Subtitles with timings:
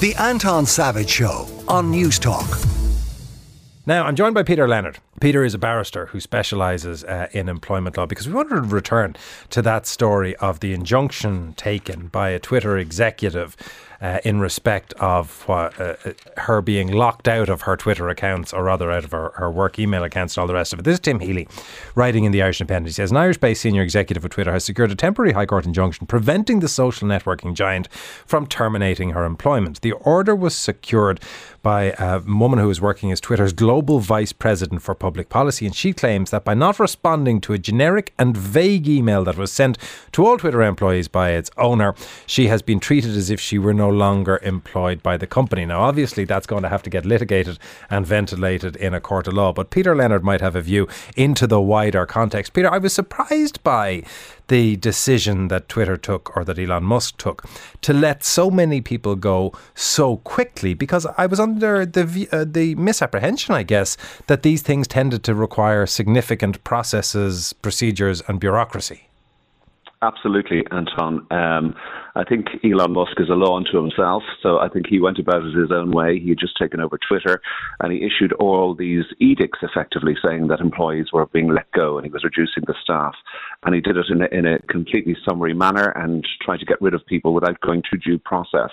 [0.00, 2.66] The Anton Savage Show on Newstalk.
[3.86, 4.98] Now, I'm joined by Peter Leonard.
[5.20, 9.14] Peter is a barrister who specialises uh, in employment law because we wanted to return
[9.50, 13.56] to that story of the injunction taken by a Twitter executive
[14.04, 15.94] uh, in respect of uh, uh,
[16.36, 19.78] her being locked out of her Twitter accounts, or rather out of her, her work
[19.78, 20.82] email accounts and all the rest of it.
[20.82, 21.48] This is Tim Healy
[21.94, 22.88] writing in the Irish Independent.
[22.88, 25.64] He says An Irish based senior executive of Twitter has secured a temporary High Court
[25.64, 27.88] injunction preventing the social networking giant
[28.26, 29.80] from terminating her employment.
[29.80, 31.18] The order was secured
[31.62, 35.74] by a woman who is working as Twitter's global vice president for public policy, and
[35.74, 39.78] she claims that by not responding to a generic and vague email that was sent
[40.12, 41.94] to all Twitter employees by its owner,
[42.26, 45.64] she has been treated as if she were no longer employed by the company.
[45.64, 47.58] Now, obviously, that's going to have to get litigated
[47.88, 51.46] and ventilated in a court of law, but Peter Leonard might have a view into
[51.46, 52.52] the wider context.
[52.52, 54.02] Peter, I was surprised by
[54.48, 57.44] the decision that Twitter took or that Elon Musk took
[57.80, 62.74] to let so many people go so quickly because I was under the uh, the
[62.74, 63.96] misapprehension I guess
[64.26, 69.08] that these things tended to require significant processes, procedures and bureaucracy.
[70.04, 71.26] Absolutely, Anton.
[71.30, 71.74] Um,
[72.14, 75.42] I think Elon Musk is a law unto himself, so I think he went about
[75.42, 76.20] it his own way.
[76.20, 77.40] He had just taken over Twitter,
[77.80, 82.04] and he issued all these edicts, effectively saying that employees were being let go, and
[82.04, 83.14] he was reducing the staff.
[83.64, 86.82] And he did it in a, in a completely summary manner and tried to get
[86.82, 88.72] rid of people without going through due process.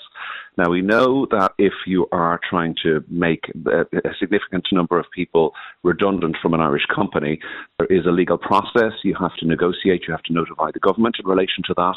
[0.57, 3.85] Now, we know that if you are trying to make a,
[4.19, 7.39] significant number of people redundant from an Irish company,
[7.79, 8.91] there is a legal process.
[9.03, 11.95] You have to negotiate, you have to notify the government in relation to that.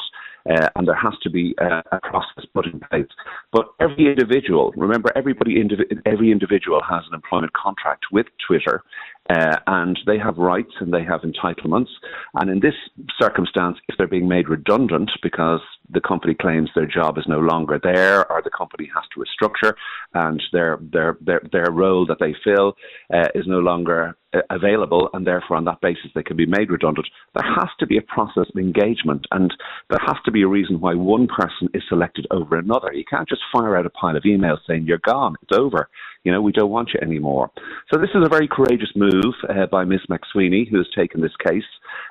[0.49, 3.07] Uh, and there has to be a, a, process put in place.
[3.51, 8.83] But every individual, remember, everybody, indiv- every individual has an employment contract with Twitter,
[9.29, 11.89] uh, and they have rights and they have entitlements.
[12.35, 12.75] And in this
[13.19, 17.79] circumstance, if they're being made redundant because the company claims their job is no longer
[17.81, 19.73] there, or the company has to restructure,
[20.13, 22.75] and their their their, their role that they fill
[23.13, 24.15] uh, is no longer
[24.49, 27.07] available, and therefore on that basis they can be made redundant.
[27.33, 29.53] There has to be a process of engagement, and
[29.89, 32.93] there has to be a reason why one person is selected over another.
[32.93, 35.89] You can't just fire out a pile of emails saying you're gone, it's over.
[36.23, 37.51] You know, we don't want you anymore.
[37.93, 41.35] So this is a very courageous move uh, by Miss McSweeney, who has taken this
[41.47, 41.63] case.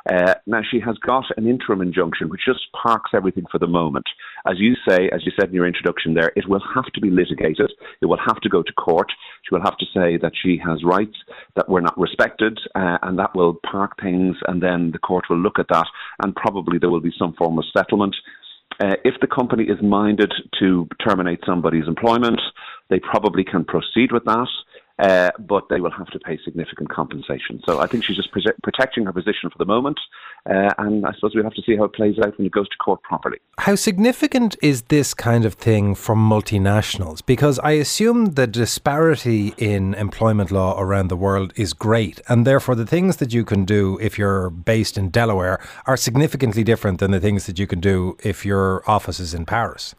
[0.09, 4.07] Uh, now she has got an interim injunction, which just parks everything for the moment.
[4.47, 7.11] As you say, as you said in your introduction there, it will have to be
[7.11, 7.73] litigated.
[8.03, 9.11] It will have to go to court.
[9.43, 11.17] She will have to say that she has rights
[11.57, 15.39] that were not respected, uh, and that will park things, and then the court will
[15.39, 15.87] look at that,
[16.23, 18.15] and probably there will be some form of settlement.
[18.81, 22.41] Uh, if the company is minded to terminate somebody's employment,
[22.91, 24.49] they probably can proceed with that.
[24.97, 27.61] Uh, but they will have to pay significant compensation.
[27.67, 29.99] So I think she's just pre- protecting her position for the moment,
[30.49, 32.69] uh, and I suppose we'll have to see how it plays out when it goes
[32.69, 33.39] to court properly.
[33.59, 37.25] How significant is this kind of thing for multinationals?
[37.25, 42.75] Because I assume the disparity in employment law around the world is great, and therefore
[42.75, 47.11] the things that you can do if you're based in Delaware are significantly different than
[47.11, 49.95] the things that you can do if your office is in Paris.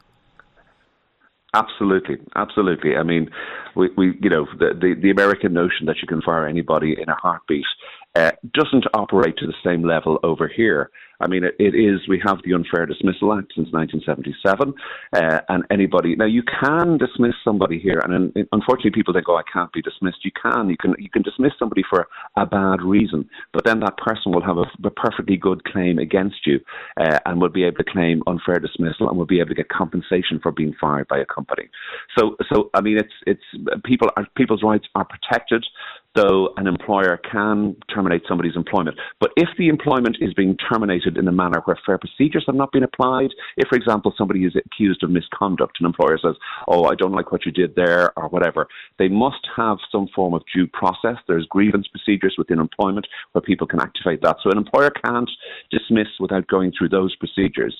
[1.55, 2.97] Absolutely, absolutely.
[2.97, 3.29] I mean,
[3.75, 7.07] we, we you know, the, the, the American notion that you can fire anybody in
[7.07, 7.65] a heartbeat
[8.15, 10.89] uh, doesn't operate to the same level over here.
[11.19, 14.73] I mean, it, it is, we have the Unfair Dismissal Act since 1977,
[15.13, 19.43] uh, and anybody, now you can dismiss somebody here, and unfortunately people think, oh, I
[19.51, 20.25] can't be dismissed.
[20.25, 23.97] You can, you can, you can dismiss somebody for a bad reason, but then that
[23.97, 26.59] person will have a, a perfectly good claim against you,
[26.99, 29.69] uh, and will be able to claim unfair dismissal and will be able to get
[29.69, 31.69] compensation for being fired by a company.
[32.17, 35.65] So, so I mean, it's, it's, people are, people's rights are protected
[36.15, 38.97] though an employer can terminate somebody's employment.
[39.19, 42.71] But if the employment is being terminated in a manner where fair procedures have not
[42.71, 46.35] been applied, if, for example, somebody is accused of misconduct, and an employer says,
[46.67, 48.67] Oh, I don't like what you did there, or whatever,
[48.97, 51.17] they must have some form of due process.
[51.27, 54.37] There's grievance procedures within employment where people can activate that.
[54.41, 55.29] So an employer can't
[55.71, 57.75] dismiss without going through those procedures.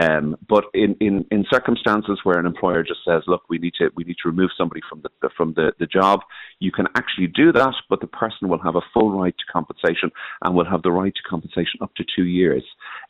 [0.00, 3.90] Um, but in, in, in circumstances where an employer just says, Look, we need to
[3.94, 6.20] we need to remove somebody from the from the, the job,
[6.58, 10.10] you can actually do that but the person will have a full right to compensation
[10.42, 12.64] and will have the right to compensation up to two years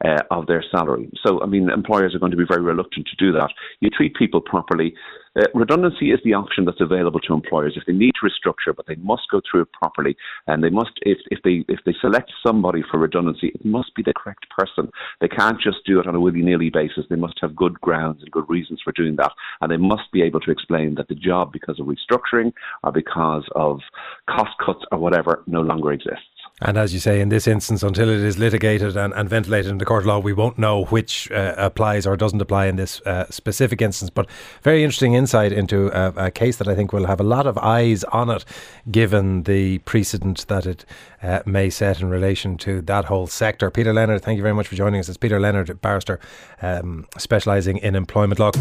[0.04, 1.10] uh, of their salary.
[1.24, 3.50] So, I mean, employers are going to be very reluctant to do that.
[3.80, 4.94] You treat people properly.
[5.36, 8.86] Uh, redundancy is the option that's available to employers if they need to restructure, but
[8.86, 10.16] they must go through it properly,
[10.46, 14.02] and they must, if, if they if they select somebody for redundancy, it must be
[14.02, 14.90] the correct person.
[15.20, 17.04] They can't just do it on a willy nilly basis.
[17.10, 20.22] They must have good grounds and good reasons for doing that, and they must be
[20.22, 23.80] able to explain that the job, because of restructuring or because of
[24.28, 26.24] cost cuts or whatever, no longer exists.
[26.62, 29.76] And as you say, in this instance, until it is litigated and, and ventilated in
[29.76, 33.02] the court of law, we won't know which uh, applies or doesn't apply in this
[33.02, 34.08] uh, specific instance.
[34.08, 34.26] But
[34.62, 37.58] very interesting insight into a, a, case that I think will have a lot of
[37.58, 38.46] eyes on it,
[38.90, 40.86] given the precedent that it
[41.22, 43.70] uh, may set in relation to that whole sector.
[43.70, 45.10] Peter Leonard, thank you very much for joining us.
[45.10, 46.18] It's Peter Leonard, barrister
[46.62, 48.52] um, specialising in employment law.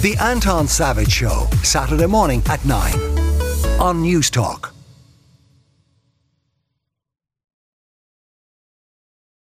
[0.00, 2.94] The Anton Savage Show, Saturday morning at 9
[3.78, 4.70] on Newstalk.